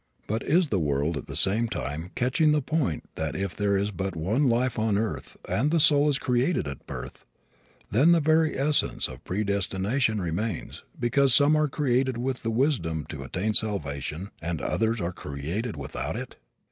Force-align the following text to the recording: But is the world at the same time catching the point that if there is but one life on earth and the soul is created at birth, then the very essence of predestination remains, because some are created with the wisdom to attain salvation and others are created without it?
But 0.25 0.41
is 0.41 0.69
the 0.69 0.79
world 0.79 1.15
at 1.15 1.27
the 1.27 1.35
same 1.35 1.67
time 1.67 2.09
catching 2.15 2.53
the 2.53 2.61
point 2.63 3.03
that 3.13 3.35
if 3.35 3.55
there 3.55 3.77
is 3.77 3.91
but 3.91 4.15
one 4.15 4.49
life 4.49 4.79
on 4.79 4.97
earth 4.97 5.37
and 5.47 5.69
the 5.69 5.79
soul 5.79 6.09
is 6.09 6.17
created 6.17 6.67
at 6.67 6.87
birth, 6.87 7.23
then 7.91 8.11
the 8.11 8.19
very 8.19 8.57
essence 8.57 9.07
of 9.07 9.23
predestination 9.23 10.19
remains, 10.19 10.83
because 10.99 11.35
some 11.35 11.55
are 11.55 11.67
created 11.67 12.17
with 12.17 12.41
the 12.41 12.49
wisdom 12.49 13.05
to 13.09 13.21
attain 13.21 13.53
salvation 13.53 14.31
and 14.41 14.59
others 14.59 14.99
are 14.99 15.11
created 15.13 15.77
without 15.77 16.15
it? 16.15 16.35